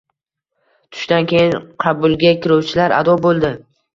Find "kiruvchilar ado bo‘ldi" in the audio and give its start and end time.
2.45-3.55